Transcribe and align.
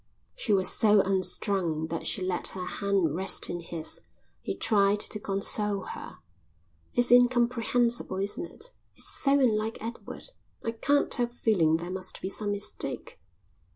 She 0.35 0.51
was 0.51 0.67
so 0.73 1.01
unstrung 1.01 1.85
that 1.89 2.07
she 2.07 2.23
let 2.23 2.47
her 2.57 2.65
hand 2.65 3.13
rest 3.15 3.51
in 3.51 3.59
his. 3.59 4.01
He 4.41 4.55
tried 4.55 4.99
to 5.01 5.19
console 5.19 5.81
her. 5.81 6.17
"It's 6.91 7.11
incomprehensible, 7.11 8.17
isn't 8.17 8.45
it? 8.45 8.73
It's 8.95 9.05
so 9.13 9.33
unlike 9.33 9.77
Edward. 9.79 10.23
I 10.65 10.71
can't 10.71 11.13
help 11.13 11.31
feeling 11.33 11.77
there 11.77 11.91
must 11.91 12.19
be 12.19 12.29
some 12.29 12.51
mistake." 12.51 13.19